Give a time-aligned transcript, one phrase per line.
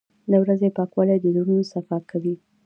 [0.31, 2.35] •د ورځې پاکوالی د زړونو صفا کوي.